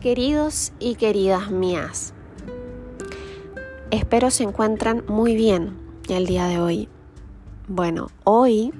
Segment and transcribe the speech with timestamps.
[0.00, 2.14] queridos y queridas mías.
[3.90, 5.76] Espero se encuentran muy bien
[6.08, 6.88] el día de hoy.
[7.66, 8.72] Bueno, hoy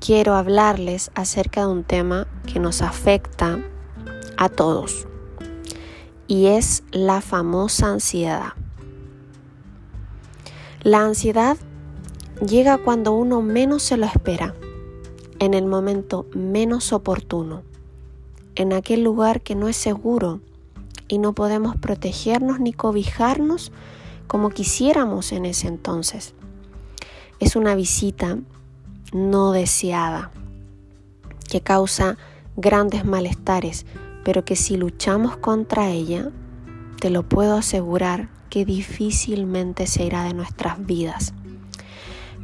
[0.00, 3.58] quiero hablarles acerca de un tema que nos afecta
[4.36, 5.06] a todos
[6.26, 8.52] y es la famosa ansiedad.
[10.82, 11.56] La ansiedad
[12.46, 14.54] llega cuando uno menos se lo espera,
[15.38, 17.62] en el momento menos oportuno
[18.54, 20.40] en aquel lugar que no es seguro
[21.08, 23.72] y no podemos protegernos ni cobijarnos
[24.26, 26.34] como quisiéramos en ese entonces.
[27.40, 28.38] Es una visita
[29.12, 30.30] no deseada
[31.48, 32.16] que causa
[32.56, 33.86] grandes malestares,
[34.24, 36.30] pero que si luchamos contra ella,
[37.00, 41.34] te lo puedo asegurar que difícilmente se irá de nuestras vidas.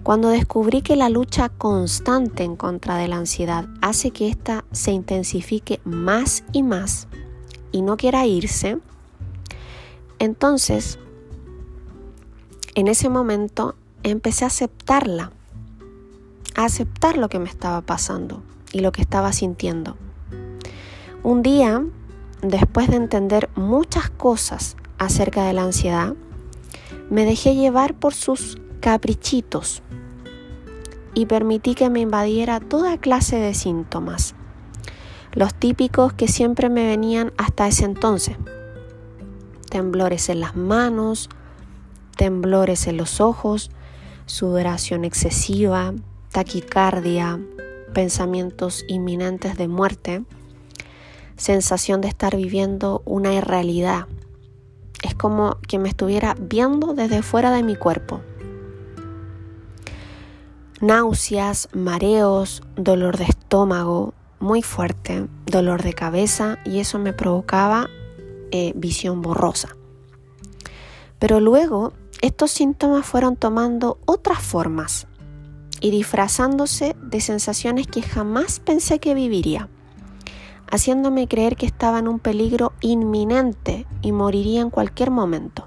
[0.03, 4.93] Cuando descubrí que la lucha constante en contra de la ansiedad hace que ésta se
[4.93, 7.07] intensifique más y más
[7.71, 8.79] y no quiera irse,
[10.19, 10.99] entonces
[12.75, 15.33] en ese momento empecé a aceptarla,
[16.57, 19.97] a aceptar lo que me estaba pasando y lo que estaba sintiendo.
[21.23, 21.85] Un día,
[22.41, 26.15] después de entender muchas cosas acerca de la ansiedad,
[27.11, 29.83] me dejé llevar por sus caprichitos
[31.15, 34.35] y permití que me invadiera toda clase de síntomas,
[35.33, 38.37] los típicos que siempre me venían hasta ese entonces.
[39.71, 41.29] Temblores en las manos,
[42.17, 43.71] temblores en los ojos,
[44.27, 45.95] sudoración excesiva,
[46.33, 47.41] taquicardia,
[47.95, 50.25] pensamientos inminentes de muerte,
[51.37, 54.07] sensación de estar viviendo una irrealidad.
[55.03, 58.21] Es como que me estuviera viendo desde fuera de mi cuerpo
[60.81, 67.89] náuseas, mareos, dolor de estómago muy fuerte, dolor de cabeza y eso me provocaba
[68.51, 69.77] eh, visión borrosa.
[71.19, 71.93] Pero luego
[72.23, 75.07] estos síntomas fueron tomando otras formas
[75.81, 79.69] y disfrazándose de sensaciones que jamás pensé que viviría,
[80.71, 85.67] haciéndome creer que estaba en un peligro inminente y moriría en cualquier momento.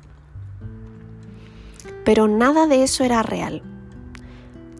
[2.03, 3.61] Pero nada de eso era real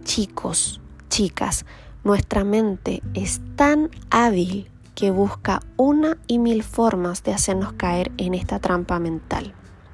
[0.04, 1.66] chicos, chicas,
[2.04, 8.34] nuestra mente es tan hábil que busca una y mil formas de hacernos caer en
[8.34, 9.54] esta trampa mental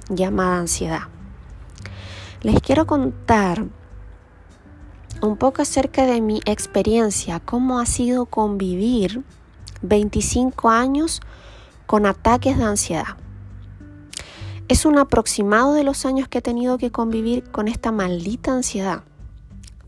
[0.10, 1.04] llamada ansiedad.
[2.42, 3.66] Les quiero contar
[5.22, 9.24] un poco acerca de mi experiencia, cómo ha sido convivir
[9.82, 11.22] 25 años
[11.86, 13.18] con ataques de ansiedad.
[14.68, 19.04] Es un aproximado de los años que he tenido que convivir con esta maldita ansiedad.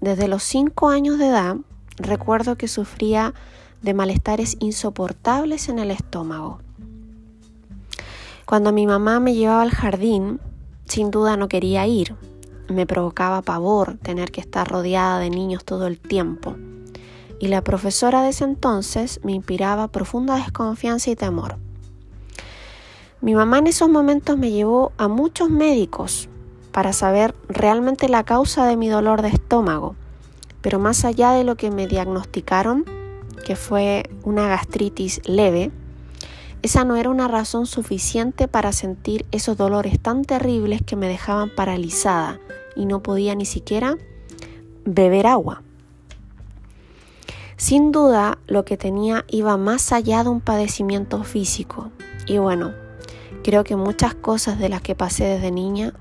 [0.02, 1.58] Desde los 5 años de edad
[1.98, 3.36] recuerdo que sufría
[3.84, 6.60] de malestares insoportables en el estómago.
[8.48, 10.40] Cuando mi mamá me llevaba al jardín,
[10.86, 12.16] sin duda no quería ir.
[12.68, 16.56] Me provocaba pavor tener que estar rodeada de niños todo el tiempo.
[17.40, 21.58] Y la profesora de ese entonces me inspiraba profunda desconfianza y temor.
[23.22, 26.28] Mi mamá en esos momentos me llevó a muchos médicos
[26.72, 29.96] para saber realmente la causa de mi dolor de estómago.
[30.62, 32.86] Pero más allá de lo que me diagnosticaron,
[33.46, 35.72] que fue una gastritis leve,
[36.62, 41.50] esa no era una razón suficiente para sentir esos dolores tan terribles que me dejaban
[41.50, 42.40] paralizada
[42.76, 43.98] y no podía ni siquiera
[44.86, 45.64] beber agua.
[47.58, 51.92] Sin duda, lo que tenía iba más allá de un padecimiento físico.
[52.28, 52.74] Y bueno,
[53.44, 55.94] creo que muchas cosas de las que pasé desde niña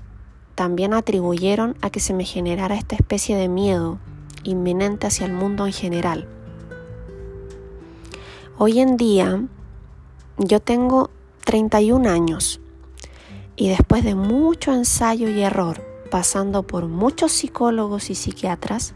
[0.61, 3.99] también atribuyeron a que se me generara esta especie de miedo
[4.43, 6.29] inminente hacia el mundo en general.
[8.59, 9.43] Hoy en día
[10.37, 11.09] yo tengo
[11.47, 12.61] 31 años
[13.57, 18.93] y después de mucho ensayo y error, pasando por muchos psicólogos y psiquiatras,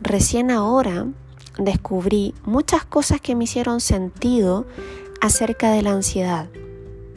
[0.00, 1.06] recién ahora
[1.56, 4.66] descubrí muchas cosas que me hicieron sentido
[5.20, 6.48] acerca de la ansiedad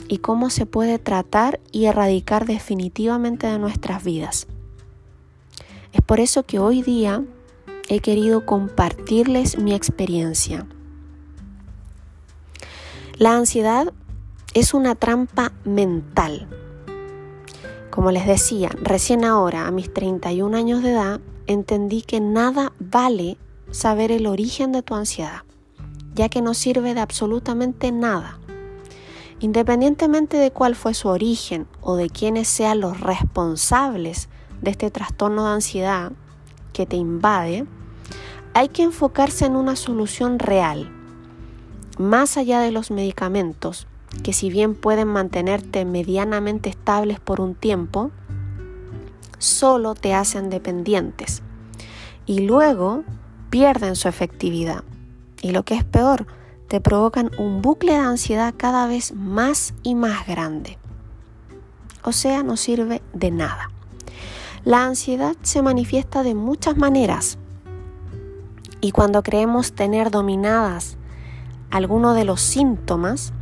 [0.10, 4.48] y cómo se puede tratar y erradicar definitivamente de nuestras vidas.
[5.94, 7.24] Es por eso que hoy día
[7.88, 10.68] he querido compartirles mi experiencia.
[13.18, 13.94] La ansiedad
[14.54, 16.48] es una trampa mental.
[17.92, 23.38] Como les decía, recién ahora, a mis 31 años de edad, entendí que nada vale
[23.72, 25.44] saber el origen de tu ansiedad,
[26.16, 28.40] ya que no sirve de absolutamente nada.
[29.40, 34.28] Independientemente de cuál fue su origen o de quiénes sean los responsables
[34.62, 36.12] de este trastorno de ansiedad
[36.74, 37.66] que te invade,
[38.54, 40.92] hay que enfocarse en una solución real,
[41.98, 43.88] más allá de los medicamentos,
[44.24, 48.12] que si bien pueden mantenerte medianamente estables por un tiempo,
[49.38, 51.42] solo te hacen dependientes
[52.26, 53.04] y luego
[53.50, 54.84] pierden su efectividad.
[55.42, 56.28] Y lo que es peor,
[56.70, 60.78] te provocan un bucle de ansiedad cada vez más y más grande.
[62.04, 63.72] O sea, no sirve de nada.
[64.64, 67.40] La ansiedad se manifiesta de muchas maneras
[68.82, 70.98] y cuando creemos tener dominadas
[71.72, 73.34] algunos de los síntomas,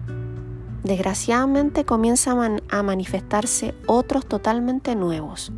[0.83, 5.51] desgraciadamente comienzan a manifestarse otros totalmente nuevos.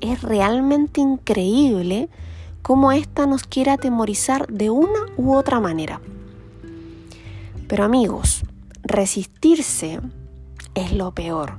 [0.00, 2.08] Es realmente increíble
[2.62, 6.00] cómo ésta nos quiere atemorizar de una u otra manera.
[7.68, 8.42] Pero amigos,
[8.82, 10.00] resistirse
[10.74, 11.54] es lo peor.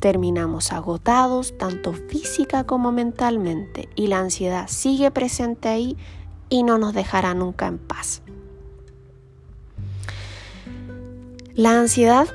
[0.00, 5.96] Terminamos agotados tanto física como mentalmente y la ansiedad sigue presente ahí
[6.48, 8.22] y no nos dejará nunca en paz.
[11.54, 12.28] La ansiedad,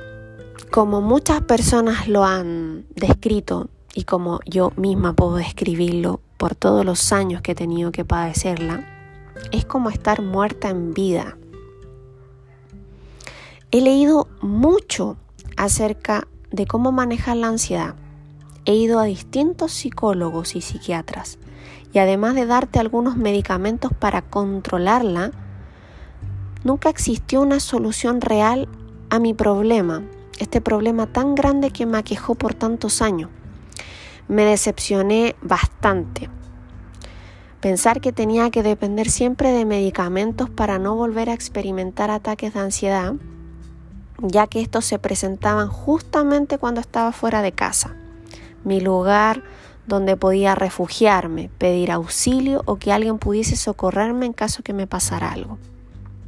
[0.72, 7.14] como muchas personas lo han descrito y como yo misma puedo describirlo por todos los
[7.14, 8.88] años que he tenido que padecerla,
[9.52, 11.38] es como estar muerta en vida.
[13.74, 15.16] He leído mucho
[15.56, 17.96] acerca de cómo manejar la ansiedad.
[18.66, 21.40] He ido a distintos psicólogos y psiquiatras
[21.94, 25.32] y además de darte algunos medicamentos para controlarla,
[26.66, 28.68] nunca existió una solución real
[29.10, 30.04] a mi problema,
[30.38, 33.30] este problema tan grande que me aquejó por tantos años.
[34.28, 36.30] Me decepcioné bastante.
[37.62, 42.60] Pensar que tenía que depender siempre de medicamentos para no volver a experimentar ataques de
[42.60, 43.14] ansiedad
[44.22, 47.96] ya que estos se presentaban justamente cuando estaba fuera de casa,
[48.64, 49.44] mi lugar
[49.88, 55.32] donde podía refugiarme, pedir auxilio o que alguien pudiese socorrerme en caso que me pasara
[55.32, 55.58] algo.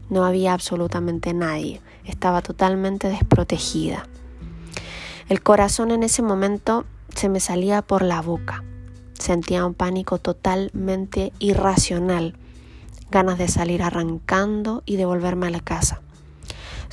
[0.10, 4.08] No había absolutamente nadie, estaba totalmente desprotegida.
[5.30, 6.86] El corazón en ese momento
[7.16, 8.64] se me salía por la boca.
[9.18, 12.36] Sentía un pánico totalmente irracional,
[13.12, 16.02] ganas de salir arrancando y de volverme a la casa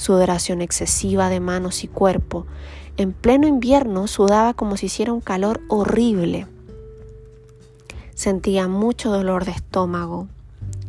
[0.00, 2.46] sudoración excesiva de manos y cuerpo.
[2.96, 6.46] En pleno invierno sudaba como si hiciera un calor horrible.
[8.14, 10.26] Sentía mucho dolor de estómago.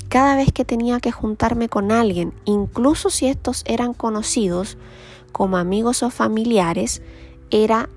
[0.08, 4.78] Cada vez que tenía que juntarme con alguien, incluso si estos eran conocidos
[5.34, 7.02] como amigos o familiares,
[7.50, 7.90] era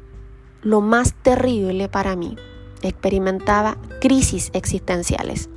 [0.62, 2.36] lo más terrible para mí.
[2.82, 5.48] Experimentaba crisis existenciales.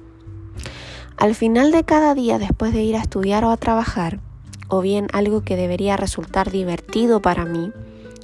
[1.17, 4.19] Al final de cada día, después de ir a estudiar o a trabajar,
[4.67, 7.71] o bien algo que debería resultar divertido para mí,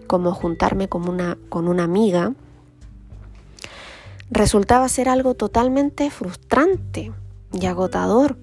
[0.08, 2.34] como juntarme con una, con una amiga,
[4.30, 7.12] resultaba ser algo totalmente frustrante
[7.52, 8.38] y agotador,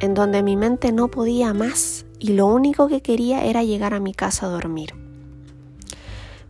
[0.00, 4.00] en donde mi mente no podía más y lo único que quería era llegar a
[4.00, 4.94] mi casa a dormir.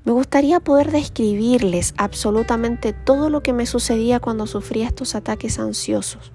[0.04, 6.32] Me gustaría poder describirles absolutamente todo lo que me sucedía cuando sufría estos ataques ansiosos.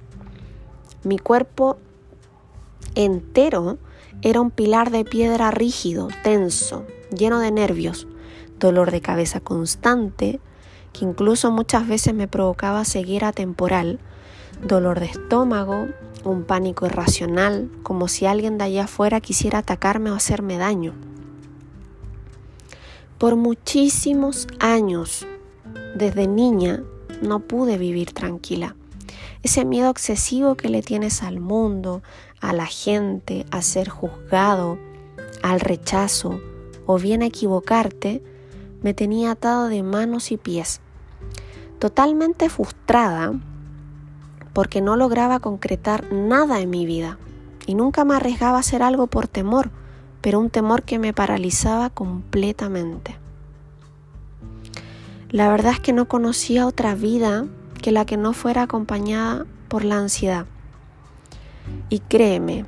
[1.03, 1.77] Mi cuerpo
[2.93, 3.79] entero
[4.23, 8.07] era un pilar de piedra rígido, tenso, lleno de nervios,
[8.57, 10.39] dolor de cabeza constante,
[10.93, 13.99] que incluso muchas veces me provocaba ceguera temporal,
[14.65, 15.87] dolor de estómago,
[16.23, 20.93] un pánico irracional, como si alguien de allá afuera quisiera atacarme o hacerme daño.
[23.17, 25.27] Por muchísimos años,
[25.95, 26.81] desde niña,
[27.21, 28.77] no pude vivir tranquila.
[29.43, 32.01] Ese miedo excesivo que le tienes al mundo,
[32.39, 34.79] a la gente, a ser juzgado,
[35.41, 36.39] al rechazo
[36.85, 38.23] o bien a equivocarte,
[38.81, 40.79] me tenía atado de manos y pies,
[41.77, 43.33] totalmente frustrada
[44.53, 47.17] porque no lograba concretar nada en mi vida
[47.65, 49.71] y nunca me arriesgaba a hacer algo por temor,
[50.21, 53.17] pero un temor que me paralizaba completamente.
[55.29, 57.45] La verdad es que no conocía otra vida
[57.83, 60.45] que la que no fuera acompañada por la ansiedad.
[61.89, 62.65] Y créeme,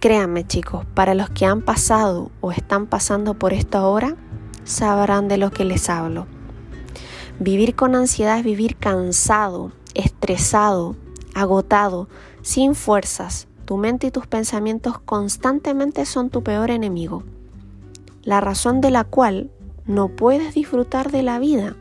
[0.00, 4.16] créanme chicos, para los que han pasado o están pasando por esto ahora,
[4.64, 6.26] sabrán de lo que les hablo.
[7.38, 10.96] Vivir con ansiedad es vivir cansado, estresado,
[11.32, 12.08] agotado,
[12.42, 13.46] sin fuerzas.
[13.64, 17.22] Tu mente y tus pensamientos constantemente son tu peor enemigo.
[18.24, 19.52] La razón de la cual
[19.86, 21.76] no puedes disfrutar de la vida,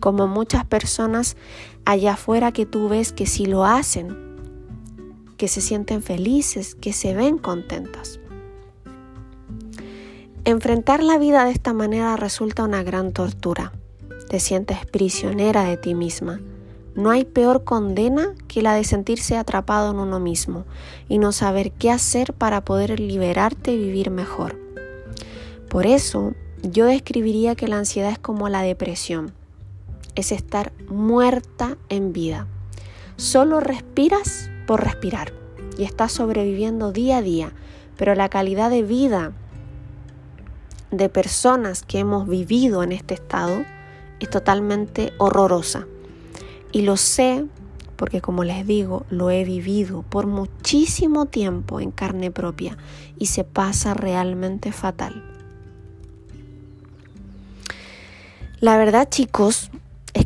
[0.00, 1.36] como muchas personas
[1.84, 4.16] allá afuera que tú ves que sí lo hacen,
[5.36, 8.20] que se sienten felices, que se ven contentas.
[10.44, 13.72] Enfrentar la vida de esta manera resulta una gran tortura.
[14.28, 16.40] Te sientes prisionera de ti misma.
[16.94, 20.64] No hay peor condena que la de sentirse atrapado en uno mismo
[21.08, 24.58] y no saber qué hacer para poder liberarte y vivir mejor.
[25.68, 29.32] Por eso yo describiría que la ansiedad es como la depresión.
[30.18, 32.48] Es estar muerta en vida.
[33.14, 35.32] Solo respiras por respirar
[35.78, 37.52] y estás sobreviviendo día a día,
[37.96, 39.30] pero la calidad de vida
[40.90, 43.64] de personas que hemos vivido en este estado
[44.18, 45.86] es totalmente horrorosa.
[46.72, 47.46] Y lo sé
[47.94, 52.76] porque como les digo, lo he vivido por muchísimo tiempo en carne propia
[53.20, 55.24] y se pasa realmente fatal.
[58.58, 59.70] La verdad, chicos,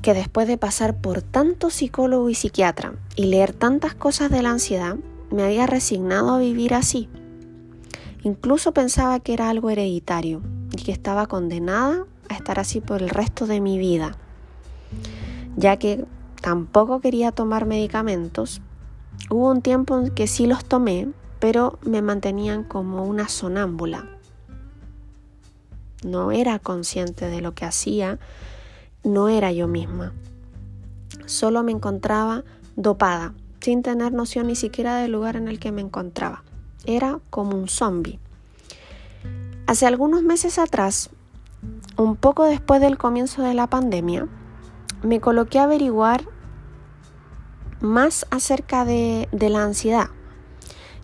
[0.03, 4.51] que después de pasar por tanto psicólogo y psiquiatra y leer tantas cosas de la
[4.51, 4.97] ansiedad,
[5.31, 7.09] me había resignado a vivir así.
[8.23, 10.43] Incluso pensaba que era algo hereditario
[10.73, 14.17] y que estaba condenada a estar así por el resto de mi vida,
[15.57, 16.05] ya que
[16.41, 18.61] tampoco quería tomar medicamentos.
[19.31, 24.09] Hubo un tiempo en que sí los tomé, pero me mantenían como una sonámbula
[26.05, 28.19] no era consciente de lo que hacía,
[29.05, 30.13] no era yo misma.
[31.27, 32.45] Solo me encontraba
[32.77, 36.43] dopada, sin tener noción ni siquiera del lugar en el que me encontraba.
[36.85, 38.19] Era como un zombie.
[39.67, 41.11] Hace algunos meses atrás,
[41.97, 44.29] un poco después del comienzo de la pandemia,
[45.03, 46.25] me coloqué a averiguar
[47.81, 50.09] más acerca de, de la ansiedad,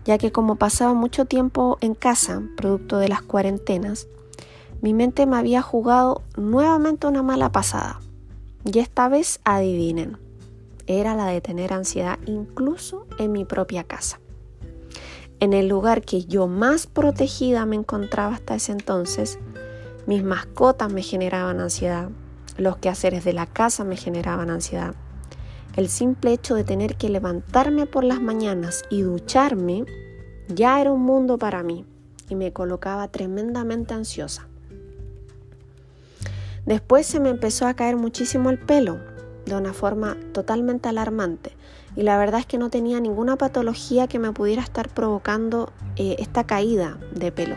[0.05, 4.07] ya que como pasaba mucho tiempo en casa, producto de las cuarentenas,
[4.81, 7.99] mi mente me había jugado nuevamente una mala pasada.
[8.65, 10.17] Y esta vez adivinen,
[10.87, 14.19] era la de tener ansiedad incluso en mi propia casa.
[15.39, 19.39] En el lugar que yo más protegida me encontraba hasta ese entonces,
[20.05, 22.09] mis mascotas me generaban ansiedad,
[22.57, 24.95] los quehaceres de la casa me generaban ansiedad.
[25.77, 29.85] El simple hecho de tener que levantarme por las mañanas y ducharme
[30.49, 31.85] ya era un mundo para mí
[32.27, 34.48] y me colocaba tremendamente ansiosa.
[36.65, 38.99] Después se me empezó a caer muchísimo el pelo
[39.45, 41.55] de una forma totalmente alarmante
[41.95, 46.15] y la verdad es que no tenía ninguna patología que me pudiera estar provocando eh,
[46.19, 47.55] esta caída de pelo.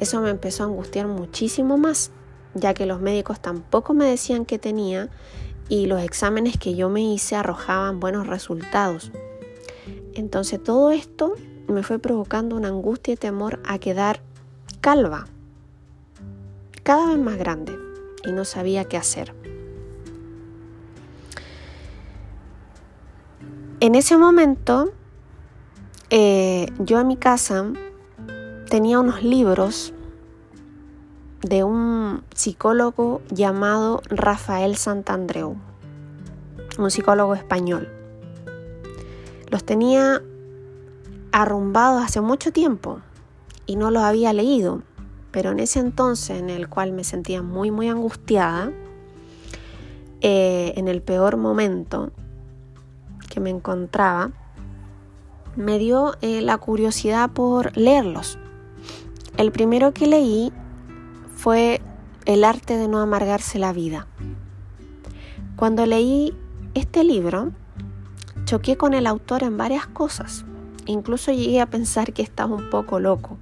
[0.00, 2.10] Eso me empezó a angustiar muchísimo más,
[2.54, 5.08] ya que los médicos tampoco me decían que tenía
[5.68, 9.12] y los exámenes que yo me hice arrojaban buenos resultados.
[10.14, 11.34] Entonces todo esto
[11.68, 14.20] me fue provocando una angustia y temor a quedar
[14.80, 15.26] calva
[16.86, 17.76] cada vez más grande
[18.24, 19.34] y no sabía qué hacer.
[23.80, 24.92] En ese momento,
[26.10, 27.72] eh, yo en mi casa
[28.70, 29.92] tenía unos libros
[31.42, 35.56] de un psicólogo llamado Rafael Santandreu,
[36.78, 37.88] un psicólogo español.
[39.50, 40.22] Los tenía
[41.32, 43.00] arrumbados hace mucho tiempo
[43.66, 44.82] y no los había leído.
[45.36, 48.72] Pero en ese entonces en el cual me sentía muy, muy angustiada,
[50.22, 52.10] eh, en el peor momento
[53.28, 54.30] que me encontraba,
[55.54, 58.38] me dio eh, la curiosidad por leerlos.
[59.36, 60.54] El primero que leí
[61.34, 61.82] fue
[62.24, 64.06] El arte de no amargarse la vida.
[65.54, 66.34] Cuando leí
[66.72, 67.52] este libro,
[68.46, 70.46] choqué con el autor en varias cosas.
[70.86, 73.36] Incluso llegué a pensar que estaba un poco loco.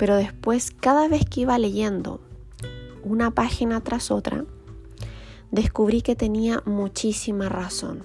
[0.00, 2.22] Pero después, cada vez que iba leyendo
[3.04, 4.46] una página tras otra,
[5.50, 8.04] descubrí que tenía muchísima razón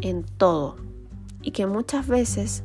[0.00, 0.76] en todo
[1.42, 2.62] y que muchas veces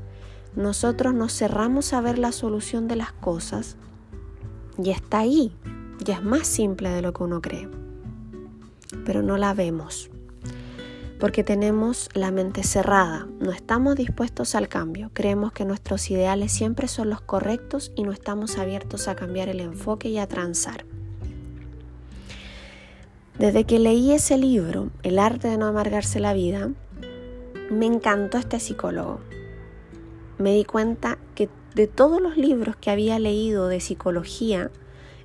[0.55, 3.75] nosotros nos cerramos a ver la solución de las cosas
[4.81, 5.53] y está ahí,
[5.99, 7.67] ya es más simple de lo que uno cree,
[9.03, 10.09] pero no la vemos
[11.23, 16.89] porque tenemos la mente cerrada, no estamos dispuestos al cambio, creemos que nuestros ideales siempre
[16.89, 20.83] son los correctos y no estamos abiertos a cambiar el enfoque y a transar.
[23.39, 26.71] Desde que leí ese libro, El arte de no amargarse la vida,
[27.71, 29.21] me encantó este psicólogo.
[30.37, 34.71] Me di cuenta que de todos los libros que había leído de psicología,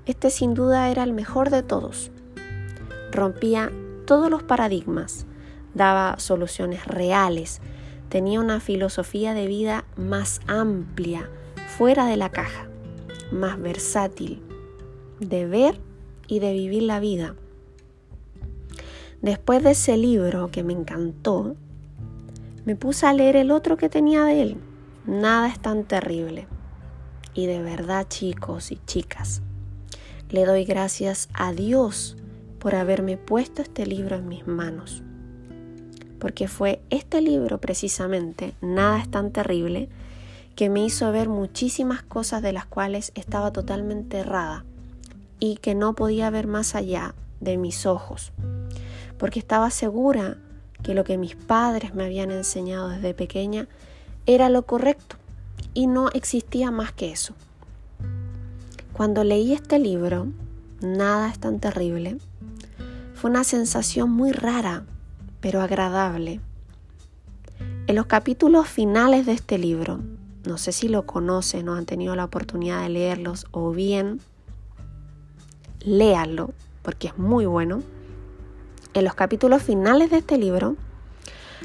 [0.07, 2.13] este sin duda era el mejor de todos.
[3.11, 3.73] Rompía
[4.07, 5.27] todos los paradigmas,
[5.75, 7.61] daba soluciones reales,
[8.09, 11.29] tenía una filosofía de vida más amplia,
[11.77, 12.69] fuera de la caja,
[13.31, 14.43] más versátil,
[15.21, 15.81] de ver
[16.27, 17.35] y de vivir la vida.
[19.21, 21.57] Después de ese libro que me encantó,
[22.65, 24.57] me puse a leer el otro que tenía de él.
[25.07, 26.47] Nada es tan terrible.
[27.35, 29.43] Y de verdad, chicos y chicas,
[30.31, 32.17] le doy gracias a Dios
[32.59, 35.03] por haberme puesto este libro en mis manos
[36.19, 39.89] porque fue este libro precisamente, Nada es tan terrible,
[40.57, 44.65] que me hizo ver muchísimas cosas de las cuales estaba totalmente errada
[45.39, 48.33] y que no podía ver más allá de mis ojos,
[49.19, 50.37] porque estaba segura
[50.83, 53.69] que lo que mis padres me habían enseñado desde pequeña
[54.27, 55.17] era lo correcto
[55.75, 57.35] y no existía más que eso.
[58.93, 60.27] Cuando leí este libro,
[60.81, 62.19] Nada es tan terrible,
[63.15, 64.85] fue una sensación muy rara,
[65.41, 66.41] pero agradable.
[67.87, 70.01] En los capítulos finales de este libro,
[70.45, 74.21] no sé si lo conocen o han tenido la oportunidad de leerlos o bien
[75.81, 76.51] léanlo
[76.83, 77.83] porque es muy bueno.
[78.95, 80.77] En los capítulos finales de este libro,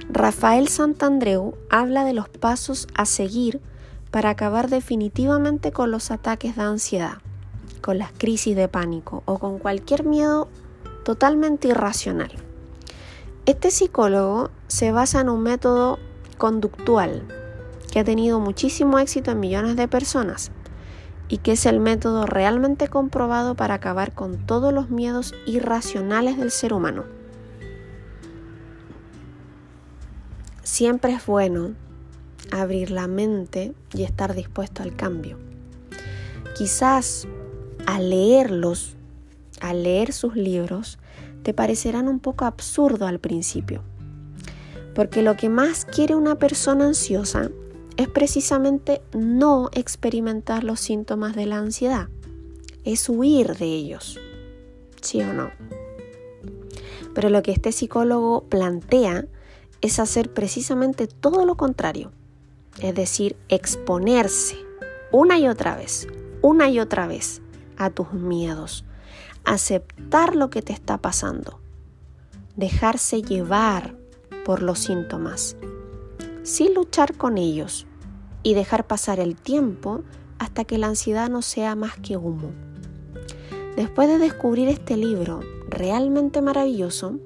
[0.09, 3.61] Rafael Santandreu habla de los pasos a seguir
[4.11, 7.17] para acabar definitivamente con los ataques de ansiedad,
[7.81, 10.49] con las crisis de pánico o con cualquier miedo
[11.03, 12.31] totalmente irracional.
[13.45, 15.99] Este psicólogo se basa en un método
[16.37, 17.27] conductual
[17.91, 20.51] que ha tenido muchísimo éxito en millones de personas
[21.27, 26.51] y que es el método realmente comprobado para acabar con todos los miedos irracionales del
[26.51, 27.03] ser humano.
[30.63, 31.71] Siempre es bueno
[32.49, 35.37] abrir la mente y estar dispuesto al cambio.
[36.55, 37.27] Quizás
[37.85, 38.95] al leerlos
[39.63, 40.99] al leer sus libros,
[41.43, 43.83] te parecerán un poco absurdo al principio.
[44.95, 47.49] Porque lo que más quiere una persona ansiosa
[47.97, 52.09] es precisamente no experimentar los síntomas de la ansiedad,
[52.83, 54.19] es huir de ellos.
[55.01, 55.51] ¿Sí o no?
[57.13, 59.25] Pero lo que este psicólogo plantea
[59.81, 62.11] es hacer precisamente todo lo contrario,
[62.79, 64.57] es decir, exponerse
[65.11, 66.07] una y otra vez,
[66.41, 67.41] una y otra vez
[67.77, 68.85] a tus miedos,
[69.45, 71.59] aceptar lo que te está pasando,
[72.55, 73.95] dejarse llevar
[74.45, 75.55] por los síntomas,
[76.43, 77.85] sin luchar con ellos
[78.43, 80.03] y dejar pasar el tiempo
[80.39, 82.51] hasta que la ansiedad no sea más que humo.
[83.75, 87.17] Después de descubrir este libro realmente maravilloso,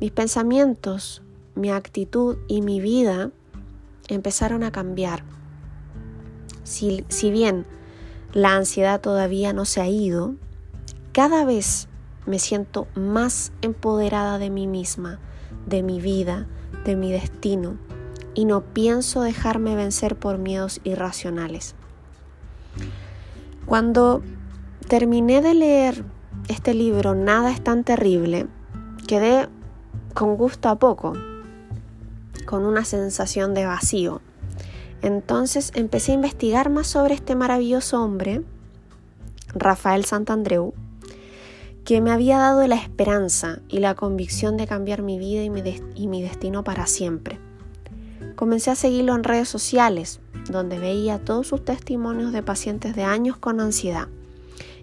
[0.00, 1.22] mis pensamientos,
[1.54, 3.30] mi actitud y mi vida
[4.08, 5.22] empezaron a cambiar.
[6.64, 7.64] Si, si bien
[8.32, 10.34] la ansiedad todavía no se ha ido,
[11.12, 11.88] cada vez
[12.26, 15.18] me siento más empoderada de mí misma,
[15.66, 16.46] de mi vida,
[16.84, 17.76] de mi destino,
[18.34, 21.74] y no pienso dejarme vencer por miedos irracionales.
[23.66, 24.22] Cuando
[24.88, 26.04] terminé de leer
[26.48, 28.46] este libro, Nada es tan terrible,
[29.06, 29.48] quedé
[30.14, 31.12] con gusto a poco,
[32.46, 34.20] con una sensación de vacío.
[35.02, 38.42] Entonces empecé a investigar más sobre este maravilloso hombre,
[39.54, 40.74] Rafael Santandreu,
[41.84, 46.22] que me había dado la esperanza y la convicción de cambiar mi vida y mi,
[46.22, 47.40] destino para siempre.
[48.36, 53.36] Comencé a seguirlo en redes sociales, donde veía todos sus testimonios de pacientes de años
[53.36, 54.08] con ansiedad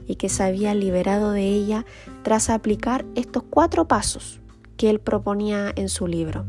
[0.07, 1.85] y que se había liberado de ella
[2.23, 4.39] tras aplicar estos cuatro pasos
[4.75, 6.45] que él proponía en su libro,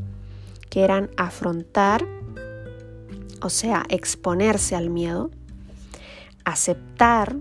[0.68, 2.06] que eran afrontar,
[3.42, 5.30] o sea, exponerse al miedo,
[6.44, 7.36] aceptar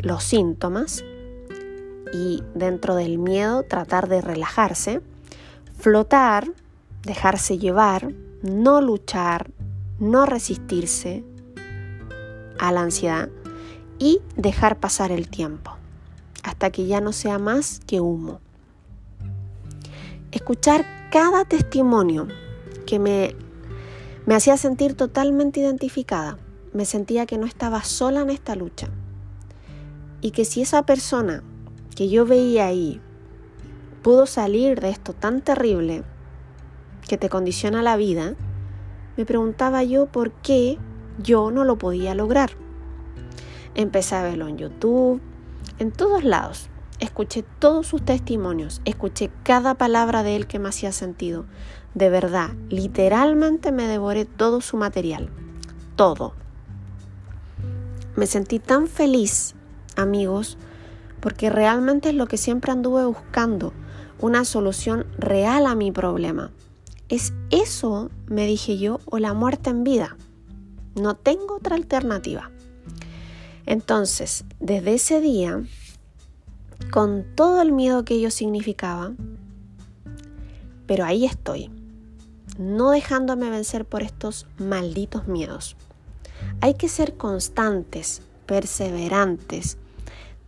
[0.00, 1.04] los síntomas
[2.12, 5.00] y dentro del miedo tratar de relajarse,
[5.78, 6.50] flotar,
[7.02, 9.50] dejarse llevar, no luchar,
[9.98, 11.24] no resistirse
[12.58, 13.28] a la ansiedad
[13.98, 15.72] y dejar pasar el tiempo
[16.42, 18.40] hasta que ya no sea más que humo.
[20.30, 22.28] Escuchar cada testimonio
[22.86, 23.34] que me,
[24.24, 26.38] me hacía sentir totalmente identificada.
[26.72, 28.88] Me sentía que no estaba sola en esta lucha
[30.20, 31.42] y que si esa persona
[31.94, 33.00] que yo veía ahí
[34.02, 36.04] pudo salir de esto tan terrible
[37.08, 38.34] que te condiciona la vida,
[39.16, 40.78] me preguntaba yo por qué
[41.22, 42.50] yo no lo podía lograr.
[43.74, 45.20] Empecé a verlo en YouTube,
[45.78, 46.68] en todos lados.
[47.00, 51.44] Escuché todos sus testimonios, escuché cada palabra de él que me hacía sentido.
[51.94, 55.30] De verdad, literalmente me devoré todo su material.
[55.96, 56.34] Todo.
[58.16, 59.54] Me sentí tan feliz
[59.98, 60.56] amigos,
[61.20, 63.72] porque realmente es lo que siempre anduve buscando,
[64.20, 66.50] una solución real a mi problema.
[67.08, 70.16] ¿Es eso, me dije yo, o la muerte en vida?
[70.94, 72.50] No tengo otra alternativa.
[73.66, 75.62] Entonces, desde ese día,
[76.90, 79.12] con todo el miedo que ello significaba,
[80.86, 81.70] pero ahí estoy,
[82.58, 85.76] no dejándome vencer por estos malditos miedos.
[86.60, 89.76] Hay que ser constantes, perseverantes,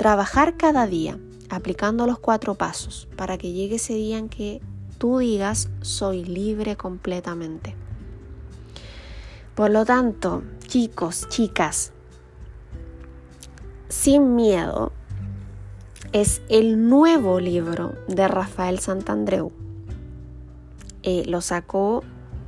[0.00, 1.18] Trabajar cada día
[1.50, 4.62] aplicando los cuatro pasos para que llegue ese día en que
[4.96, 7.74] tú digas soy libre completamente.
[9.54, 11.92] Por lo tanto, chicos, chicas,
[13.90, 14.92] sin miedo
[16.12, 19.52] es el nuevo libro de Rafael Santandreu.
[21.02, 22.04] Eh, lo sacó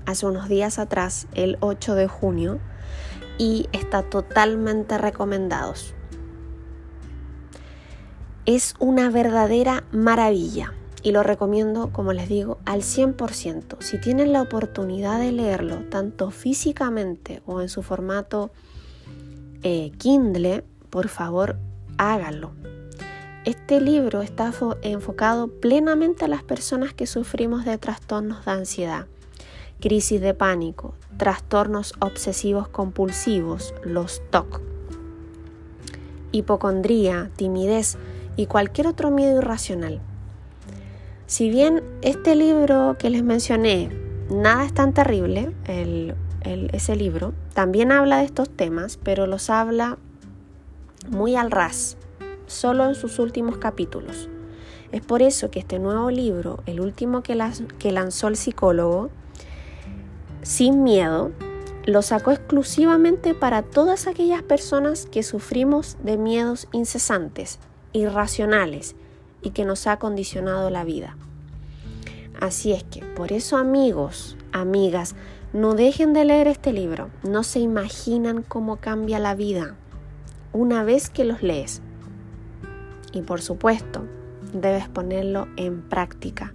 [0.07, 2.61] hace unos días atrás, el 8 de junio,
[3.37, 5.75] y está totalmente recomendado.
[8.45, 10.73] Es una verdadera maravilla
[11.05, 13.77] y lo recomiendo, como les digo, al 100%.
[13.81, 18.51] Si tienen la oportunidad de leerlo, tanto físicamente o en su formato
[19.63, 21.57] eh, Kindle, por favor
[21.99, 22.51] háganlo.
[23.45, 24.53] Este libro está
[24.83, 29.07] enfocado plenamente a las personas que sufrimos de trastornos de ansiedad,
[29.81, 34.61] crisis de pánico, trastornos obsesivos compulsivos, los TOC,
[36.33, 37.99] hipocondría, timidez
[38.37, 40.01] y cualquier otro miedo irracional.
[41.27, 43.91] Si bien este libro que les mencioné,
[44.31, 45.53] nada es tan terrible,
[46.73, 49.99] ese libro, también habla de estos temas, pero los habla
[51.09, 51.97] muy al ras,
[52.47, 54.29] solo en sus últimos capítulos.
[54.91, 59.09] Es por eso que este nuevo libro, el último que lanzó el psicólogo,
[60.43, 61.31] Sin Miedo,
[61.87, 67.59] lo sacó exclusivamente para todas aquellas personas que sufrimos de miedos incesantes,
[67.93, 68.95] irracionales
[69.43, 71.17] y que nos ha condicionado la vida.
[72.41, 75.15] Así es que, por eso amigos, amigas,
[75.53, 77.11] no dejen de leer este libro.
[77.23, 79.77] No se imaginan cómo cambia la vida
[80.53, 81.83] una vez que los lees.
[83.13, 84.05] Y por supuesto,
[84.53, 86.55] debes ponerlo en práctica.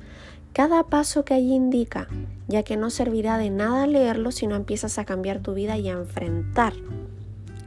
[0.54, 2.08] Cada paso que allí indica,
[2.48, 5.90] ya que no servirá de nada leerlo si no empiezas a cambiar tu vida y
[5.90, 6.74] a enfrentar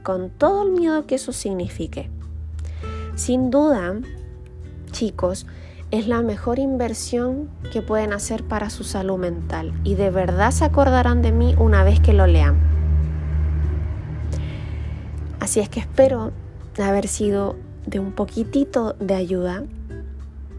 [0.03, 2.09] con todo el miedo que eso signifique.
[3.15, 3.95] Sin duda,
[4.91, 5.45] chicos,
[5.91, 10.65] es la mejor inversión que pueden hacer para su salud mental y de verdad se
[10.65, 12.59] acordarán de mí una vez que lo lean.
[15.39, 16.31] Así es que espero
[16.81, 19.63] haber sido de un poquitito de ayuda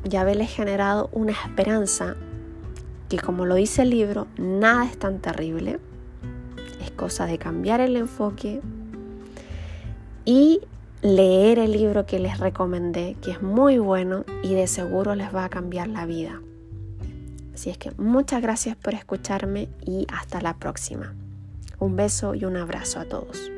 [0.09, 2.17] y haberles generado una esperanza
[3.09, 5.79] que como lo dice el libro, nada es tan terrible.
[6.83, 8.61] Es cosa de cambiar el enfoque
[10.25, 10.61] y
[11.03, 15.45] leer el libro que les recomendé, que es muy bueno y de seguro les va
[15.45, 16.41] a cambiar la vida.
[17.53, 21.15] Así es que muchas gracias por escucharme y hasta la próxima.
[21.79, 23.51] Un beso y un abrazo a todos.